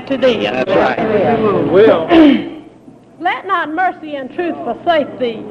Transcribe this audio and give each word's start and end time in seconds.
compared 0.00 0.20
to 0.22 0.26
thee. 0.26 0.44
That's 0.44 0.70
right. 0.70 1.70
Will. 1.70 2.06
Let 3.20 3.46
not 3.46 3.72
mercy 3.72 4.16
and 4.16 4.32
truth 4.34 4.54
forsake 4.64 5.18
thee. 5.18 5.42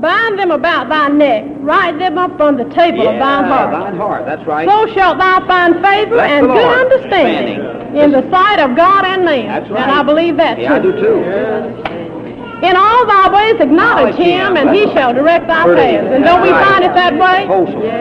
Bind 0.00 0.38
them 0.38 0.50
about 0.50 0.88
thy 0.88 1.08
neck, 1.08 1.44
write 1.58 1.96
them 1.98 2.18
up 2.18 2.40
on 2.40 2.56
the 2.56 2.64
table 2.74 3.06
of 3.08 3.18
thine 3.20 3.44
heart. 3.44 3.70
Thine 3.72 3.96
heart. 3.96 4.26
That's 4.26 4.44
right. 4.46 4.68
So 4.68 4.92
shalt 4.94 5.18
thou 5.18 5.46
find 5.46 5.74
favor 5.74 6.10
Bless 6.16 6.30
and 6.30 6.46
good 6.48 6.56
understanding 6.58 7.60
Understanding. 7.60 7.96
in 8.02 8.10
the 8.10 8.28
sight 8.30 8.58
of 8.58 8.76
God 8.76 9.04
and 9.04 9.24
man. 9.24 9.46
That's 9.46 9.70
right. 9.70 9.82
And 9.82 9.92
I 9.92 10.02
believe 10.02 10.36
that 10.38 10.58
Yeah, 10.58 10.74
I 10.74 10.78
do 10.80 10.92
too. 10.92 11.91
In 12.62 12.76
all 12.76 13.06
thy 13.06 13.28
ways 13.28 13.60
acknowledge 13.60 14.14
Acknowledge 14.14 14.14
him. 14.16 14.56
and 14.56 14.70
he 14.70 14.84
shall 14.94 15.12
direct 15.12 15.48
thy 15.48 15.64
paths. 15.64 16.08
And 16.14 16.24
don't 16.24 16.42
we 16.42 16.50
find 16.50 16.84
it 16.84 16.94
that 16.94 17.14
way? 17.18 17.46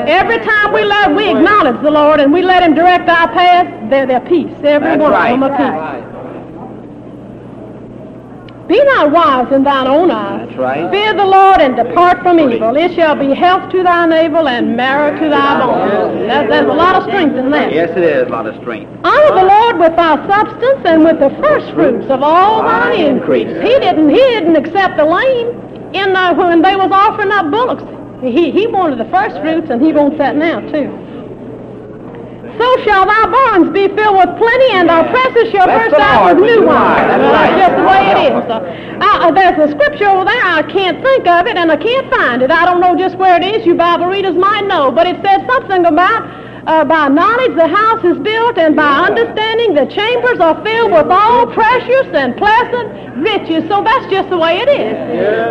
Every 0.08 0.38
time 0.40 0.72
we 0.74 0.84
love, 0.84 1.16
we 1.16 1.30
acknowledge 1.30 1.82
the 1.82 1.90
Lord 1.92 2.20
and 2.20 2.32
we 2.32 2.42
let 2.44 2.62
him 2.64 2.76
direct 2.76 3.10
our 3.10 3.28
paths, 3.30 3.72
they're 3.90 4.06
their 4.06 4.22
peace. 4.22 4.54
Every 4.64 4.98
one 4.98 5.14
of 5.14 5.30
them 5.30 5.44
a 5.44 5.50
peace. 5.58 6.11
Be 8.72 8.82
not 8.86 9.12
wise 9.12 9.52
in 9.52 9.66
thine 9.66 9.86
own 9.86 10.10
eyes. 10.10 10.48
That's 10.48 10.58
right. 10.58 10.90
Fear 10.90 11.16
the 11.16 11.26
Lord 11.26 11.60
and 11.60 11.76
depart 11.76 12.24
from 12.24 12.40
evil. 12.40 12.78
It 12.78 12.96
shall 12.96 13.18
be 13.18 13.36
health 13.36 13.70
to 13.74 13.84
thy 13.84 14.06
navel 14.06 14.48
and 14.48 14.78
marrow 14.78 15.12
to 15.12 15.30
thy 15.30 15.60
bones. 15.60 16.28
That, 16.30 16.48
there's 16.48 16.70
a 16.70 16.74
lot 16.74 16.96
of 16.96 17.04
strength 17.04 17.36
in 17.36 17.52
that. 17.52 17.74
Yes, 17.74 17.90
it 17.98 18.04
is. 18.04 18.28
A 18.28 18.32
lot 18.32 18.48
of 18.48 18.56
strength. 18.62 18.90
Honor 19.04 19.36
the 19.36 19.44
Lord 19.44 19.78
with 19.78 19.98
thy 19.98 20.16
substance 20.26 20.80
and 20.86 21.04
with 21.04 21.20
the 21.20 21.32
first 21.44 21.74
fruits 21.74 22.10
of 22.10 22.24
all 22.24 22.64
thine 22.64 22.98
increase. 22.98 23.50
He 23.62 23.76
didn't. 23.84 24.10
He 24.10 24.16
didn't 24.16 24.56
accept 24.56 24.96
the 24.96 25.04
lame 25.04 25.50
in 25.94 26.16
uh, 26.16 26.34
when 26.34 26.62
they 26.62 26.78
was 26.78 26.92
offering 26.94 27.32
up 27.32 27.52
bullocks. 27.52 27.84
He 28.24 28.52
he 28.52 28.68
wanted 28.68 29.00
the 29.00 29.12
first 29.12 29.36
fruits, 29.42 29.70
and 29.70 29.82
he 29.82 29.92
wants 29.92 30.18
that 30.18 30.38
now 30.38 30.62
too. 30.72 30.88
So 32.58 32.68
shall 32.84 33.06
thy 33.06 33.26
barns 33.28 33.72
be 33.72 33.88
filled 33.88 34.18
with 34.18 34.32
plenty, 34.38 34.72
and 34.74 34.90
thy 34.90 35.08
presses 35.08 35.52
shall 35.52 35.68
burst 35.68 35.96
out 35.96 36.36
with 36.36 36.44
new 36.44 36.68
wine. 36.68 37.08
That's 37.08 37.24
right. 37.24 37.58
just 37.58 37.76
the 37.78 37.86
way 37.88 38.02
it 38.12 38.20
is. 38.28 38.44
Uh, 38.50 39.02
uh, 39.02 39.32
there's 39.32 39.70
a 39.70 39.72
scripture 39.72 40.08
over 40.08 40.26
there. 40.26 40.44
I 40.44 40.64
can't 40.64 41.02
think 41.04 41.28
of 41.28 41.48
it, 41.48 41.58
and 41.58 41.72
I 41.72 41.78
can't 41.78 42.10
find 42.12 42.42
it. 42.42 42.52
I 42.52 42.66
don't 42.66 42.82
know 42.82 42.98
just 42.98 43.18
where 43.18 43.42
it 43.42 43.44
is. 43.44 43.66
You 43.66 43.76
Bible 43.76 44.08
readers 44.08 44.36
might 44.36 44.68
know, 44.68 44.92
but 44.92 45.08
it 45.08 45.16
says 45.24 45.42
something 45.48 45.86
about 45.86 46.28
uh, 46.68 46.86
by 46.86 47.08
knowledge 47.08 47.56
the 47.56 47.68
house 47.68 48.04
is 48.04 48.18
built, 48.20 48.58
and 48.58 48.76
by 48.76 49.08
understanding 49.10 49.74
the 49.74 49.86
chambers 49.88 50.40
are 50.40 50.58
filled 50.64 50.92
with 50.92 51.08
all 51.10 51.48
precious 51.48 52.08
and 52.14 52.38
pleasant 52.38 53.18
riches. 53.18 53.68
So 53.70 53.84
that's 53.84 54.08
just 54.10 54.30
the 54.30 54.38
way 54.38 54.58
it 54.60 54.70
is. 54.70 54.94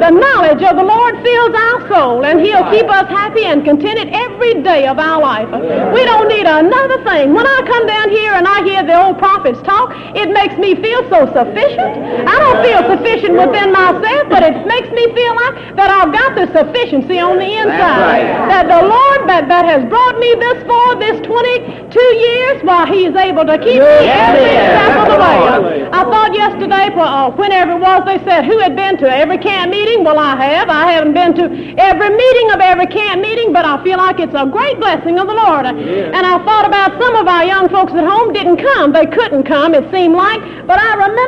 The 0.00 0.11
knowledge 0.11 0.62
of 0.62 0.77
the 0.77 0.84
Lord 0.84 1.14
fills 1.22 1.55
our 1.55 1.78
soul, 1.88 2.25
and 2.25 2.41
He'll 2.41 2.69
keep 2.70 2.86
us 2.86 3.08
happy 3.08 3.44
and 3.44 3.64
contented 3.64 4.08
every 4.12 4.62
day 4.62 4.86
of 4.86 4.98
our 4.98 5.20
life. 5.20 5.48
We 5.94 6.05
don't 6.05 6.28
need 6.28 6.47
another 6.47 7.03
thing. 7.05 7.34
When 7.34 7.47
I 7.47 7.58
come 7.66 7.86
down 7.86 8.11
here 8.11 8.33
and 8.33 8.47
I 8.47 8.62
hear 8.64 8.83
the 8.83 8.97
old 8.97 9.19
prophets 9.19 9.61
talk, 9.62 9.92
it 10.14 10.31
makes 10.31 10.56
me 10.56 10.75
feel 10.78 11.03
so 11.11 11.27
sufficient. 11.33 12.27
I 12.27 12.36
don't 12.38 12.61
feel 12.62 12.83
sufficient 12.97 13.34
within 13.34 13.72
myself, 13.72 14.28
but 14.31 14.42
it 14.42 14.66
makes 14.66 14.88
me 14.91 15.05
feel 15.14 15.34
like 15.36 15.77
that 15.77 15.91
I've 15.91 16.12
got 16.12 16.34
the 16.36 16.47
sufficiency 16.53 17.19
on 17.19 17.38
the 17.38 17.50
inside. 17.50 18.00
right. 18.00 18.48
That 18.50 18.66
the 18.69 18.83
Lord 18.86 19.28
that, 19.28 19.48
that 19.48 19.64
has 19.64 19.84
brought 19.88 20.19
me 20.19 20.34
this 20.38 20.62
far, 20.66 20.97
this 21.00 21.20
22 21.26 21.98
years, 21.98 22.62
while 22.62 22.86
He 22.86 23.06
is 23.06 23.16
able 23.16 23.44
to 23.46 23.56
keep 23.58 23.80
me 23.80 23.96
every 24.06 24.46
step 24.52 24.96
of 25.00 25.08
the 25.12 25.18
way. 25.18 25.88
I 25.90 26.04
thought 26.04 26.34
yesterday, 26.34 26.90
for, 26.94 27.00
uh, 27.02 27.30
whenever 27.30 27.72
it 27.72 27.80
was, 27.80 28.02
they 28.06 28.18
said, 28.24 28.44
who 28.44 28.58
had 28.58 28.76
been 28.76 28.96
to 28.98 29.08
every 29.08 29.38
camp 29.38 29.70
meeting? 29.72 30.04
Well, 30.04 30.18
I 30.18 30.36
have. 30.36 30.68
I 30.68 30.92
haven't 30.92 31.14
been 31.14 31.34
to 31.34 31.44
every 31.78 32.10
meeting 32.10 32.50
of 32.52 32.60
every 32.60 32.86
camp 32.86 33.22
meeting, 33.22 33.52
but 33.52 33.64
I 33.64 33.82
feel 33.82 33.98
like 33.98 34.20
it's 34.20 34.34
a 34.34 34.46
great 34.46 34.78
blessing 34.78 35.18
of 35.18 35.26
the 35.26 35.34
Lord. 35.34 35.66
And 35.66 36.22
I 36.26 36.38
thought 36.44 36.66
about 36.66 37.00
some 37.00 37.16
of 37.16 37.26
our 37.26 37.44
young 37.44 37.68
folks 37.68 37.92
at 37.94 38.04
home 38.04 38.32
didn't 38.32 38.58
come. 38.58 38.92
They 38.92 39.06
couldn't 39.06 39.44
come, 39.44 39.74
it 39.74 39.90
seemed 39.92 40.14
like. 40.14 40.40
But 40.66 40.78
I 40.78 40.94
remember 40.94 41.19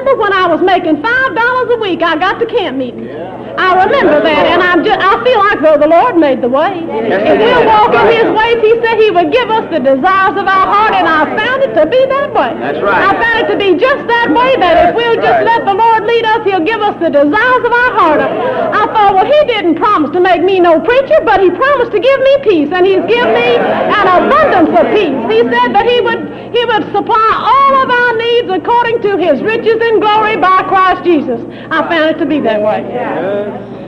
making 0.72 0.96
$5 1.02 1.76
a 1.76 1.78
week, 1.84 2.00
I 2.00 2.16
got 2.16 2.40
to 2.40 2.46
camp 2.46 2.78
meeting. 2.78 3.04
I 3.52 3.84
remember 3.84 4.24
that, 4.24 4.44
and 4.48 4.64
I'm 4.64 4.80
just, 4.80 4.96
I 4.96 5.20
feel 5.20 5.36
like, 5.36 5.60
though, 5.60 5.76
the 5.76 5.92
Lord 5.92 6.16
made 6.16 6.40
the 6.40 6.48
way. 6.48 6.72
If 6.72 7.20
we'll 7.20 7.66
walk 7.68 7.92
in 7.92 8.08
His 8.08 8.28
ways, 8.32 8.56
He 8.64 8.72
said 8.80 8.96
He 8.96 9.12
would 9.12 9.28
give 9.28 9.52
us 9.52 9.68
the 9.68 9.84
desires 9.84 10.36
of 10.40 10.48
our 10.48 10.66
heart, 10.72 10.96
and 10.96 11.04
I 11.04 11.28
found 11.36 11.60
it 11.60 11.76
to 11.76 11.84
be 11.84 12.00
that 12.08 12.32
way. 12.32 12.56
That's 12.56 12.80
right. 12.80 13.04
I 13.04 13.12
found 13.20 13.36
it 13.44 13.48
to 13.52 13.58
be 13.60 13.76
just 13.76 14.08
that 14.08 14.32
way, 14.32 14.56
that 14.64 14.88
if 14.88 14.96
we'll 14.96 15.20
just 15.20 15.44
let 15.44 15.68
the 15.68 15.76
Lord 15.76 16.08
lead 16.08 16.24
us, 16.24 16.40
He'll 16.48 16.64
give 16.64 16.80
us 16.80 16.96
the 17.04 17.12
desires 17.12 17.62
of 17.68 17.72
our 17.76 17.92
heart. 17.92 18.20
I 18.24 18.88
thought, 18.88 19.12
well, 19.12 19.28
He 19.28 19.40
didn't 19.44 19.76
promise 19.76 20.08
to 20.16 20.20
make 20.24 20.40
me 20.40 20.56
no 20.56 20.80
preacher, 20.80 21.20
but 21.20 21.44
He 21.44 21.52
promised 21.52 21.92
to 21.92 22.00
give 22.00 22.20
me 22.24 22.32
peace, 22.48 22.72
and 22.72 22.88
He's 22.88 23.04
given 23.04 23.36
me 23.36 23.60
an 23.60 24.06
abundance 24.08 24.72
of 24.72 24.88
peace. 24.96 25.20
He 25.28 25.44
said 25.52 25.76
that 25.76 25.84
He 25.84 26.00
would 26.00 26.56
He 26.56 26.64
would 26.64 26.88
supply 26.96 27.28
all 27.36 27.72
of 27.84 27.88
our 27.92 28.12
needs 28.16 28.48
according 28.48 29.04
to 29.04 29.20
His 29.20 29.44
riches 29.44 29.76
and 29.76 30.00
glory 30.00 30.40
by 30.40 30.61
Christ 30.68 31.04
Jesus. 31.04 31.40
I 31.70 31.88
found 31.88 32.16
it 32.16 32.18
to 32.18 32.26
be 32.26 32.40
that 32.40 32.60
way. 32.60 33.81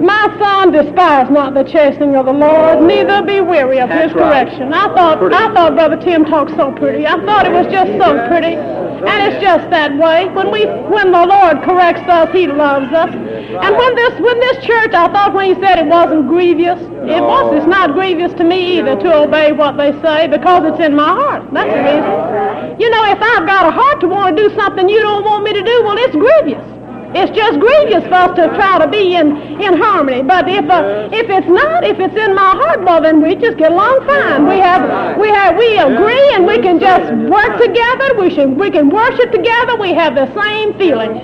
My 0.00 0.34
son, 0.38 0.72
despise 0.72 1.30
not 1.30 1.52
the 1.54 1.62
chastening 1.64 2.16
of 2.16 2.26
the 2.26 2.32
Lord, 2.32 2.82
neither 2.82 3.22
be 3.22 3.40
weary 3.40 3.80
of 3.80 3.88
That's 3.90 4.12
his 4.12 4.14
right. 4.14 4.46
correction. 4.46 4.72
I 4.72 4.94
thought 4.94 5.18
Pretty. 5.18 5.34
I 5.34 5.52
thought 5.52 5.74
Brother 5.74 5.96
Tim 5.96 6.24
talked 6.24 6.52
so 6.56 6.72
pretty. 6.72 7.06
I 7.06 7.20
thought 7.24 7.46
it 7.46 7.52
was 7.52 7.66
just 7.66 7.92
so 8.00 8.26
pretty. 8.28 8.56
And 8.56 9.32
it's 9.32 9.42
just 9.42 9.68
that 9.70 9.96
way. 9.96 10.28
When 10.28 10.50
we 10.50 10.66
when 10.66 11.12
the 11.12 11.24
Lord 11.24 11.62
corrects 11.64 12.08
us, 12.08 12.28
he 12.32 12.46
loves 12.46 12.92
us. 12.92 13.12
And 13.12 13.76
when 13.76 13.94
this 13.96 14.20
when 14.20 14.38
this 14.40 14.64
church, 14.64 14.92
I 14.92 15.08
thought 15.12 15.32
when 15.32 15.54
he 15.54 15.60
said 15.60 15.78
it 15.78 15.86
wasn't 15.86 16.28
grievous, 16.28 16.80
it 17.08 17.22
was 17.22 17.56
it's 17.56 17.66
not 17.66 17.92
grievous 17.92 18.32
to 18.34 18.44
me 18.44 18.78
either 18.78 18.96
to 19.00 19.14
obey 19.24 19.52
what 19.52 19.76
they 19.76 19.92
say 20.02 20.28
because 20.28 20.64
it's 20.64 20.80
in 20.84 20.94
my 20.94 21.08
heart. 21.08 21.44
That's 21.52 21.72
the 21.72 21.80
reason. 21.80 22.80
You 22.80 22.88
know, 22.90 23.04
if 23.04 23.20
I've 23.20 23.46
got 23.46 23.68
a 23.68 23.70
heart 23.70 24.00
to 24.00 24.08
want 24.08 24.36
to 24.36 24.48
do 24.48 24.54
something 24.54 24.88
you 24.88 25.00
don't 25.00 25.24
want 25.24 25.44
me 25.44 25.52
to 25.54 25.62
do, 25.62 25.82
well 25.84 25.96
it's 25.98 26.14
grievous. 26.16 26.79
It's 27.12 27.34
just 27.36 27.58
grievous 27.58 28.04
for 28.04 28.14
us 28.14 28.36
to 28.36 28.46
try 28.54 28.78
to 28.78 28.86
be 28.86 29.16
in, 29.16 29.36
in 29.60 29.76
harmony. 29.76 30.22
But 30.22 30.48
if 30.48 30.68
uh, 30.70 31.08
if 31.12 31.28
it's 31.28 31.48
not, 31.48 31.82
if 31.82 31.98
it's 31.98 32.16
in 32.16 32.34
my 32.36 32.52
heart, 32.54 32.82
well, 32.84 33.02
then 33.02 33.20
we 33.20 33.34
just 33.34 33.58
get 33.58 33.72
along 33.72 34.06
fine. 34.06 34.46
We 34.46 34.58
have 34.58 35.18
we 35.18 35.28
have 35.28 35.56
we 35.56 35.76
agree 35.76 36.34
and 36.34 36.46
we 36.46 36.58
can 36.62 36.78
just 36.78 37.12
work 37.28 37.58
together. 37.60 38.14
We 38.14 38.30
should 38.30 38.56
we 38.56 38.70
can 38.70 38.90
worship 38.90 39.32
together. 39.32 39.76
We 39.76 39.92
have 39.92 40.14
the 40.14 40.32
same 40.40 40.72
feeling. 40.78 41.18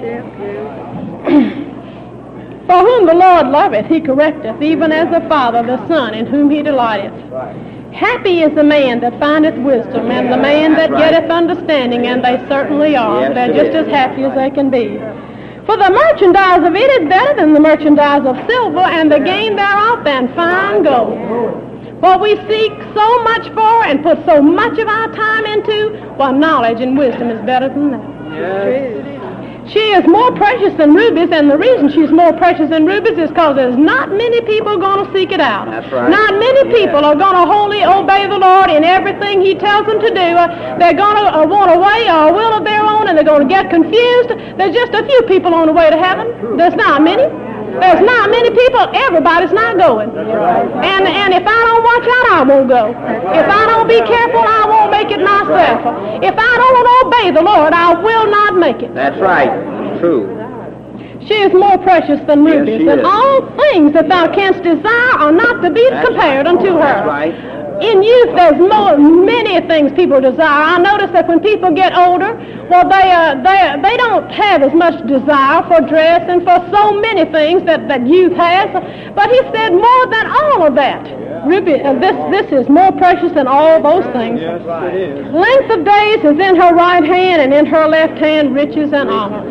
For 2.67 2.79
whom 2.79 3.07
the 3.07 3.15
Lord 3.15 3.47
loveth, 3.47 3.87
he 3.87 4.01
correcteth, 4.01 4.61
even 4.61 4.91
as 4.91 5.09
the 5.13 5.21
Father 5.29 5.63
the 5.63 5.87
Son, 5.87 6.15
in 6.15 6.27
whom 6.27 6.51
he 6.51 6.63
delighteth. 6.63 7.15
Happy 7.95 8.43
is 8.43 8.53
the 8.57 8.65
man 8.65 8.99
that 9.01 9.21
findeth 9.21 9.55
wisdom, 9.55 10.11
and 10.11 10.33
the 10.33 10.37
man 10.37 10.73
that 10.73 10.91
getteth 10.91 11.31
understanding, 11.31 12.09
and 12.09 12.25
they 12.25 12.45
certainly 12.49 12.97
are. 12.97 13.33
They're 13.33 13.55
just 13.55 13.71
as 13.71 13.87
happy 13.87 14.25
as 14.25 14.35
they 14.35 14.51
can 14.51 14.69
be. 14.69 14.99
For 15.67 15.77
the 15.77 15.91
merchandise 15.91 16.67
of 16.67 16.75
it 16.77 17.03
is 17.03 17.09
better 17.09 17.35
than 17.35 17.53
the 17.53 17.61
merchandise 17.61 18.25
of 18.25 18.37
silver, 18.49 18.79
and 18.79 19.11
the 19.11 19.19
gain 19.19 19.57
thereof 19.57 20.05
than 20.05 20.33
fine 20.35 20.85
gold. 20.85 21.19
What 22.01 22.21
we 22.21 22.37
seek 22.49 22.73
so 22.95 23.23
much 23.25 23.49
for 23.49 23.85
and 23.85 24.01
put 24.03 24.25
so 24.27 24.41
much 24.41 24.79
of 24.79 24.87
our 24.87 25.13
time 25.15 25.45
into, 25.47 26.15
well, 26.17 26.33
knowledge 26.33 26.81
and 26.81 26.97
wisdom 26.97 27.31
is 27.31 27.45
better 27.45 27.69
than 27.69 27.91
that. 27.91 29.16
She 29.69 29.83
is 29.99 30.07
more 30.07 30.31
precious 30.37 30.73
than 30.79 30.95
rubies, 30.95 31.31
and 31.33 31.51
the 31.51 31.59
reason 31.59 31.91
she's 31.91 32.11
more 32.13 32.33
precious 32.33 32.71
than 32.71 32.87
rubies 32.87 33.19
is 33.19 33.31
because 33.31 33.57
there's 33.57 33.77
not 33.77 34.11
many 34.11 34.41
people 34.43 34.79
going 34.79 35.05
to 35.05 35.13
seek 35.13 35.33
it 35.33 35.41
out. 35.41 35.67
That's 35.67 35.91
right. 35.93 36.09
Not 36.09 36.35
many 36.39 36.71
Yeah. 36.71 36.87
people 36.87 37.05
are 37.05 37.17
going 37.17 37.35
to 37.35 37.45
wholly 37.51 37.83
obey 37.85 38.27
the 38.29 38.39
Lord 38.39 38.71
in 38.71 38.85
everything 38.85 39.41
He 39.41 39.55
tells 39.57 39.87
them 39.87 39.99
to 40.01 40.11
do. 40.15 40.29
Uh, 40.39 40.79
they're 40.79 40.95
going 40.95 41.17
to 41.17 41.27
uh, 41.39 41.47
want 41.47 41.71
a 41.75 41.79
way 41.79 42.07
or 42.09 42.31
a 42.31 42.33
will 42.33 42.55
of 42.55 42.65
their 42.65 42.83
own, 42.83 43.09
and 43.09 43.19
they're 43.19 43.25
going 43.27 43.43
to 43.43 43.53
get 43.53 43.69
confused. 43.71 44.31
There's 44.57 44.75
just 44.75 44.95
a 44.95 45.05
few 45.05 45.23
people 45.27 45.53
on 45.55 45.67
the 45.67 45.73
way 45.73 45.91
to 45.91 45.97
heaven. 45.97 46.57
There's 46.57 46.75
not 46.77 47.03
many. 47.03 47.25
There's 47.81 48.03
not 48.05 48.31
many 48.31 48.51
people. 48.51 48.89
Everybody's 48.95 49.53
not 49.53 49.77
going. 49.77 50.11
And 50.11 51.05
and 51.07 51.35
if 51.35 51.47
I 51.47 51.61
don't 51.67 51.85
watch 51.85 52.07
out, 52.09 52.27
I 52.33 52.43
won't 52.47 52.69
go. 52.69 52.91
If 52.91 53.47
I 53.49 53.63
don't 53.67 53.89
be 53.89 54.01
careful, 54.01 54.41
I 54.41 54.65
won't 54.69 54.91
make 54.91 55.11
it 55.11 55.21
myself. 55.21 55.81
If 56.23 56.35
I 56.37 56.53
don't 56.57 56.89
obey 57.07 57.31
the 57.33 57.43
Lord, 57.43 57.73
I 57.73 57.95
will 58.01 58.31
not 58.31 58.57
make 58.57 58.83
it. 58.83 58.95
That's 58.95 59.19
right. 59.21 59.51
True. 60.01 60.33
She 61.27 61.35
is 61.35 61.53
more 61.53 61.77
precious 61.79 62.21
than 62.27 62.45
rubies, 62.45 62.83
she 62.83 62.89
and 62.89 63.03
all 63.05 63.43
things 63.59 63.93
that 63.95 64.09
thou 64.09 64.33
canst 64.33 64.63
desire 64.63 65.19
are 65.19 65.33
not 65.33 65.61
to 65.63 65.71
be 65.71 65.85
compared 66.05 66.47
unto 66.47 66.75
her. 66.75 66.79
That's 66.79 67.07
right. 67.07 67.66
In 67.81 68.03
youth, 68.03 68.31
there's 68.37 68.59
more, 68.59 68.97
many 68.97 69.61
things 69.69 69.93
people 69.93 70.21
desire. 70.21 70.63
I 70.75 70.79
notice 70.79 71.11
that 71.13 71.29
when 71.29 71.41
people 71.41 71.71
get 71.73 71.95
older, 71.97 72.33
well, 72.71 72.89
they, 72.89 73.11
uh, 73.13 73.35
they, 73.45 73.81
they 73.83 73.97
don't 73.99 74.31
have 74.31 74.63
as 74.63 74.73
much 74.73 74.97
desire 75.07 75.63
for 75.69 75.81
dress 75.87 76.25
and 76.29 76.43
for 76.43 76.57
so 76.73 76.99
many 77.01 77.25
things 77.31 77.63
that, 77.65 77.87
that 77.89 78.07
youth 78.07 78.33
has. 78.33 78.73
But 79.15 79.29
he 79.31 79.39
said 79.53 79.71
more 79.71 80.07
than 80.11 80.27
all 80.27 80.67
of 80.67 80.75
that. 80.77 81.05
Ruby, 81.47 81.75
uh, 81.81 81.95
this, 82.01 82.17
this 82.33 82.61
is 82.61 82.69
more 82.69 82.91
precious 82.93 83.31
than 83.33 83.47
all 83.47 83.81
those 83.83 84.05
things. 84.13 84.41
Yes, 84.41 84.63
it 84.65 84.95
is. 84.97 85.27
Length 85.33 85.71
of 85.79 85.85
days 85.85 86.19
is 86.25 86.39
in 86.41 86.57
her 86.57 86.75
right 86.75 87.05
hand, 87.05 87.43
and 87.43 87.53
in 87.55 87.67
her 87.67 87.87
left 87.87 88.19
hand 88.19 88.55
riches 88.55 88.93
and 88.93 89.09
honor. 89.11 89.45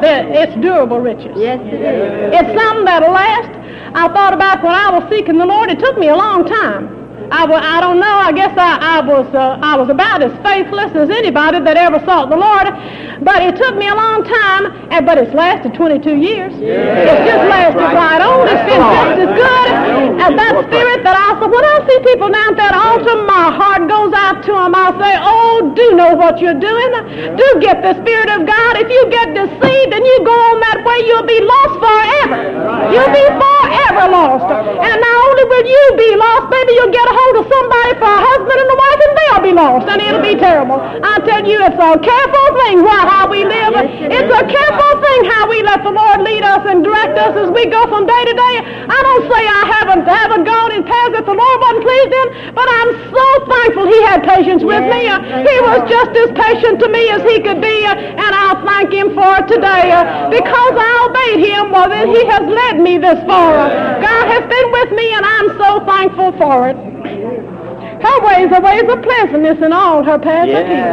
That- 0.00 0.26
It's 0.30 0.54
durable 0.60 1.00
riches. 1.00 1.34
Yes, 1.36 1.58
it 1.64 1.80
is. 1.80 2.34
It's 2.38 2.60
something 2.62 2.84
that'll 2.84 3.10
last. 3.10 3.50
I 3.96 4.08
thought 4.12 4.34
about 4.34 4.62
when 4.62 4.72
I 4.74 4.90
was 4.96 5.08
seeking 5.10 5.38
the 5.38 5.46
Lord. 5.46 5.70
It 5.70 5.78
took 5.80 5.98
me 5.98 6.08
a 6.08 6.16
long 6.16 6.44
time. 6.46 7.03
I, 7.34 7.42
wa- 7.50 7.58
I 7.62 7.80
don't 7.82 7.98
know. 7.98 8.16
I 8.28 8.30
guess 8.30 8.54
I, 8.56 8.78
I 8.78 8.98
was 9.02 9.26
uh, 9.34 9.58
I 9.60 9.74
was 9.76 9.90
about 9.90 10.22
as 10.22 10.30
faithless 10.46 10.94
as 10.94 11.10
anybody 11.10 11.58
that 11.66 11.76
ever 11.76 11.98
sought 12.06 12.30
the 12.30 12.38
Lord. 12.38 12.70
But 13.26 13.42
it 13.42 13.54
took 13.58 13.74
me 13.78 13.86
a 13.90 13.94
long 13.94 14.22
time, 14.22 14.62
and 14.94 15.02
but 15.06 15.18
it's 15.18 15.34
lasted 15.34 15.74
22 15.74 16.14
years. 16.14 16.54
It's 16.54 17.22
just 17.26 17.42
lasted 17.50 17.90
right 17.94 18.22
on. 18.22 18.46
It's 18.46 18.64
been 18.70 18.82
just 18.82 19.18
as 19.26 19.32
good. 19.34 19.68
And 20.24 20.32
that 20.38 20.54
spirit 20.70 21.00
that 21.02 21.16
I 21.18 21.28
saw, 21.38 21.46
when 21.50 21.64
I 21.64 21.76
see 21.90 21.98
people 22.06 22.28
down 22.30 22.54
at 22.54 22.58
that 22.62 22.74
altar, 22.74 23.14
my 23.26 23.50
heart 23.54 23.82
goes 23.90 24.12
out 24.14 24.42
to 24.46 24.52
them. 24.54 24.74
I 24.74 24.88
say, 24.98 25.12
oh, 25.18 25.72
do 25.74 25.86
know 25.98 26.14
what 26.14 26.38
you're 26.42 26.58
doing. 26.58 26.90
Do 27.38 27.46
get 27.62 27.82
the 27.82 27.94
Spirit 28.02 28.30
of 28.34 28.46
God. 28.46 28.72
If 28.82 28.88
you 28.90 29.02
get 29.10 29.34
deceived 29.34 29.90
and 29.94 30.02
you 30.06 30.16
go 30.26 30.34
on 30.34 30.56
that 30.70 30.78
way, 30.86 30.98
you'll 31.06 31.26
be 31.26 31.40
lost 31.42 31.74
forever. 31.82 32.38
You'll 32.94 33.14
be 33.14 33.26
forever 33.42 34.04
lost. 34.10 34.46
And 34.86 34.96
now 35.02 35.20
will 35.54 35.66
you 35.70 35.84
be 35.96 36.10
lost, 36.16 36.50
maybe 36.50 36.72
you'll 36.74 36.90
get 36.90 37.06
a 37.06 37.14
hold 37.14 37.34
of 37.38 37.46
somebody 37.46 37.92
for 38.02 38.10
a 38.10 38.20
husband 38.26 38.58
and 38.58 38.70
a 38.74 38.78
wife, 38.82 39.00
and 39.06 39.23
be 39.44 39.52
lost, 39.52 39.84
and 39.92 40.00
it'll 40.00 40.24
be 40.24 40.34
terrible. 40.40 40.80
I 40.80 41.20
tell 41.28 41.44
you, 41.44 41.60
it's 41.60 41.76
a 41.76 41.92
careful 42.00 42.46
thing 42.64 42.80
why, 42.80 43.04
how 43.04 43.28
we 43.28 43.44
live. 43.44 43.76
It's 44.08 44.32
a 44.32 44.44
careful 44.48 44.92
thing 45.04 45.20
how 45.28 45.44
we 45.52 45.60
let 45.60 45.84
the 45.84 45.92
Lord 45.92 46.24
lead 46.24 46.40
us 46.42 46.64
and 46.64 46.80
direct 46.80 47.20
us 47.20 47.36
as 47.36 47.52
we 47.52 47.68
go 47.68 47.84
from 47.92 48.08
day 48.08 48.22
to 48.24 48.34
day. 48.34 48.54
I 48.88 48.98
don't 49.04 49.24
say 49.28 49.42
I 49.44 49.62
haven't 49.76 50.02
haven't 50.08 50.44
gone 50.48 50.72
in 50.72 50.82
paths 50.88 51.12
that 51.20 51.28
the 51.28 51.36
Lord 51.36 51.56
wasn't 51.60 51.84
pleased 51.84 52.12
in, 52.16 52.26
but 52.56 52.64
I'm 52.64 52.90
so 53.12 53.26
thankful 53.52 53.84
He 53.84 54.00
had 54.08 54.24
patience 54.24 54.64
with 54.64 54.84
me. 54.88 55.12
He 55.12 55.56
was 55.60 55.84
just 55.92 56.12
as 56.16 56.32
patient 56.32 56.80
to 56.80 56.88
me 56.88 57.12
as 57.12 57.20
He 57.28 57.44
could 57.44 57.60
be, 57.60 57.78
and 57.84 58.32
I'll 58.32 58.64
thank 58.64 58.96
Him 58.96 59.12
for 59.12 59.44
it 59.44 59.46
today 59.46 59.92
uh, 59.92 60.32
because 60.32 60.74
I 60.80 60.90
obeyed 61.04 61.44
Him. 61.44 61.68
Well, 61.68 61.92
then 61.92 62.08
He 62.08 62.24
has 62.32 62.44
led 62.48 62.80
me 62.80 62.96
this 62.96 63.20
far. 63.28 63.68
God 64.00 64.24
has 64.32 64.44
been 64.48 64.68
with 64.72 64.90
me, 64.96 65.06
and 65.12 65.24
I'm 65.28 65.48
so 65.60 65.70
thankful 65.84 66.32
for 66.40 66.72
it. 66.72 67.53
Her 68.04 68.18
ways 68.20 68.52
are 68.52 68.60
ways 68.60 68.84
of 68.84 69.00
pleasantness, 69.00 69.58
and 69.64 69.72
all 69.72 70.04
her 70.04 70.18
paths 70.18 70.52
are 70.52 70.64
peace. 70.68 70.84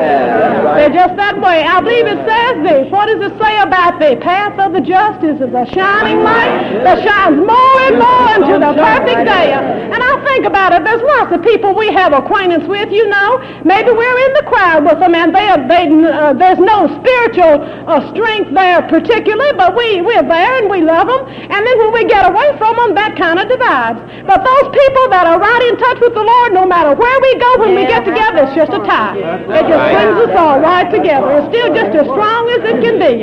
right. 0.64 0.80
They're 0.80 0.96
just 0.96 1.16
that 1.20 1.36
way. 1.44 1.64
I 1.68 1.82
believe 1.84 2.08
it 2.08 2.24
says 2.24 2.56
this. 2.64 2.88
What 2.92 3.12
does 3.12 3.20
it 3.20 3.36
say 3.36 3.60
about 3.60 4.00
the 4.00 4.16
path 4.24 4.56
of 4.58 4.72
the 4.72 4.80
just 4.80 5.20
is 5.24 5.42
a 5.44 5.66
shining 5.76 6.24
light 6.24 6.82
that 6.88 7.04
shines 7.04 7.36
more 7.36 7.78
and 7.84 8.00
more 8.00 8.28
into 8.40 8.56
the 8.64 8.72
perfect 8.80 9.28
day. 9.28 9.52
And 9.52 10.00
I 10.00 10.14
think 10.24 10.46
about 10.48 10.72
it. 10.72 10.84
There's 10.88 11.04
lots 11.20 11.36
of 11.36 11.44
people 11.44 11.76
we 11.76 11.92
have 11.92 12.14
acquaintance 12.14 12.64
with, 12.68 12.92
you 12.92 13.08
know. 13.08 13.44
Maybe 13.66 13.92
we're 13.92 14.20
in 14.28 14.34
the 14.40 14.46
crowd 14.48 14.88
with 14.88 15.00
them, 15.04 15.14
and 15.14 15.36
they, 15.36 15.48
they, 15.68 15.86
uh, 15.92 16.34
there's 16.34 16.60
no 16.60 16.88
spiritual 17.04 17.60
uh, 17.92 18.00
strength 18.16 18.56
there 18.56 18.88
particularly, 18.88 19.52
but 19.60 19.76
we, 19.76 20.02
we're 20.02 20.24
there 20.24 20.64
and 20.64 20.70
we 20.70 20.82
love 20.82 21.08
them. 21.08 21.28
And 21.28 21.60
then 21.60 21.76
when 21.80 21.92
we 21.92 22.06
get 22.06 22.24
away 22.24 22.56
from 22.58 22.76
them, 22.78 22.96
that 22.96 23.18
kind 23.18 23.40
of 23.40 23.52
divides. 23.52 24.00
But 24.24 24.44
those 24.48 24.68
people 24.72 25.06
that 25.12 25.28
are 25.28 25.40
right 25.40 25.64
in 25.68 25.76
touch 25.78 26.00
with 26.00 26.14
the 26.14 26.24
Lord, 26.24 26.54
no 26.54 26.66
matter 26.66 26.96
where 27.02 27.20
we 27.22 27.32
go 27.42 27.58
when 27.58 27.74
we 27.76 27.84
get 27.90 28.06
together, 28.06 28.46
it's 28.46 28.54
just 28.56 28.72
a 28.72 28.80
tie. 28.86 29.18
It 29.18 29.66
just 29.66 29.86
brings 29.90 30.18
us 30.30 30.38
all 30.38 30.60
right 30.62 30.86
together. 30.90 31.42
It's 31.42 31.50
still 31.50 31.74
just 31.74 31.98
as 31.98 32.06
strong 32.06 32.44
as 32.54 32.62
it 32.70 32.78
can 32.86 32.96
be. 33.02 33.14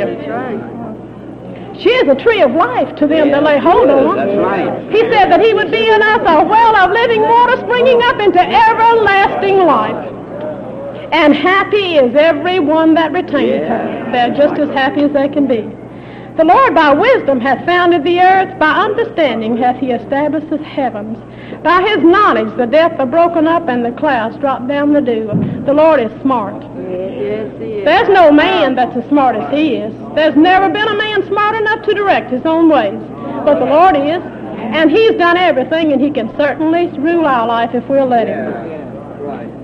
She 1.79 1.91
is 1.91 2.09
a 2.09 2.17
tree 2.17 2.43
of 2.43 2.51
life 2.51 2.97
to 2.97 3.07
them 3.07 3.31
that 3.31 3.45
lay 3.45 3.59
hold 3.59 3.89
on. 3.89 4.17
That's 4.17 4.37
right. 4.37 4.91
He 4.91 4.99
said 5.15 5.31
that 5.31 5.41
he 5.41 5.55
would 5.55 5.71
be 5.71 5.89
in 5.89 6.03
us 6.03 6.19
a 6.27 6.43
well 6.43 6.75
of 6.75 6.91
living 6.91 7.23
water 7.23 7.57
springing 7.59 8.03
up 8.03 8.19
into 8.19 8.41
everlasting 8.43 9.59
life. 9.59 9.95
And 11.13 11.33
happy 11.35 11.95
is 11.95 12.17
every 12.17 12.59
one 12.59 12.95
that 12.95 13.13
retaineth 13.13 13.69
her. 13.69 14.11
They're 14.13 14.35
just 14.35 14.59
as 14.59 14.69
happy 14.71 15.03
as 15.03 15.13
they 15.13 15.29
can 15.29 15.47
be. 15.47 15.78
The 16.39 16.45
Lord 16.45 16.73
by 16.73 16.93
wisdom 16.93 17.41
hath 17.41 17.67
founded 17.67 18.05
the 18.05 18.21
earth, 18.21 18.61
by 18.61 18.71
understanding 18.71 19.57
hath 19.57 19.75
he 19.81 19.91
established 19.91 20.49
the 20.51 20.59
heavens. 20.59 21.19
By 21.65 21.83
his 21.83 21.99
knowledge 22.05 22.57
the 22.57 22.65
depth 22.65 23.01
are 23.01 23.07
broken 23.07 23.49
up 23.49 23.69
and 23.69 23.85
the 23.85 23.91
clouds 23.91 24.37
drop 24.37 24.69
down 24.69 24.93
the 24.93 25.01
dew. 25.01 25.27
The 25.67 25.75
Lord 25.75 25.99
is 25.99 26.13
smart. 26.23 26.63
There's 26.63 28.09
no 28.09 28.31
man 28.31 28.77
that's 28.77 28.97
as 28.97 29.09
smart 29.09 29.35
as 29.35 29.53
he 29.53 29.79
is. 29.79 29.93
There's 30.15 30.37
never 30.37 30.69
been 30.69 30.87
a 30.87 30.97
man 30.97 31.27
smart 31.27 31.57
enough 31.57 31.85
to 31.87 31.95
direct 31.95 32.31
his 32.31 32.47
own 32.47 32.69
ways. 32.69 33.03
But 33.45 33.59
the 33.59 33.67
Lord 33.67 33.97
is. 33.97 34.23
And 34.23 34.93
he's 34.93 35.15
done 35.19 35.37
everything, 35.37 35.93
and 35.93 36.01
he 36.01 36.13
can 36.13 36.29
certainly 36.37 36.87
rule 37.01 37.27
our 37.27 37.49
life 37.49 37.75
if 37.75 37.89
we'll 37.89 38.07
let 38.07 38.29
him. 38.29 38.78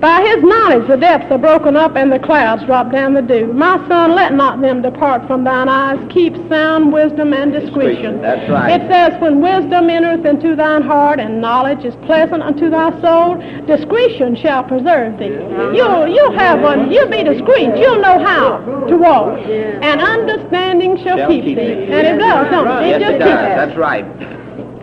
By 0.05 0.21
his 0.21 0.45
knowledge 0.45 0.87
the 0.87 0.99
depths 0.99 1.33
are 1.33 1.39
broken 1.39 1.77
up 1.77 1.97
and 1.97 2.13
the 2.13 2.19
clouds 2.19 2.63
drop 2.67 2.93
down 2.93 3.15
the 3.15 3.23
dew. 3.23 3.51
My 3.55 3.79
son, 3.89 4.15
let 4.15 4.35
not 4.35 4.61
them 4.61 4.83
depart 4.83 5.27
from 5.27 5.45
thine 5.45 5.67
eyes. 5.67 5.97
Keep 6.13 6.37
sound 6.51 6.93
wisdom 6.93 7.33
and 7.33 7.51
discretion. 7.51 8.21
That's 8.21 8.47
right. 8.51 8.79
It 8.79 8.87
says, 8.91 9.19
when 9.23 9.41
wisdom 9.41 9.89
entereth 9.89 10.27
into 10.27 10.57
thine 10.57 10.83
heart 10.83 11.21
and 11.21 11.41
knowledge 11.41 11.87
is 11.87 11.95
pleasant 12.05 12.43
unto 12.43 12.69
thy 12.69 12.91
soul, 13.01 13.41
discretion 13.65 14.37
shall 14.37 14.63
preserve 14.63 15.19
thee. 15.19 15.41
You'll, 15.73 16.07
you'll 16.07 16.37
have 16.39 16.61
one, 16.61 16.93
you'll 16.93 17.09
be 17.09 17.25
discreet. 17.25 17.75
You'll 17.75 18.03
know 18.03 18.23
how 18.23 18.59
to 18.59 18.97
walk. 18.99 19.39
And 19.41 20.03
understanding 20.03 21.03
shall, 21.03 21.31
keep 21.31 21.45
keep 21.45 21.57
thee. 21.57 21.89
And 21.89 22.07
it 22.07 22.19
does, 22.19 22.51
don't 22.51 22.69
it? 22.85 22.89
Yes, 22.89 22.97
It 22.97 23.01
just 23.01 23.15
it 23.15 23.19
keeps 23.21 23.41
does. 23.41 23.57
That's 23.57 23.79
right. 23.79 24.05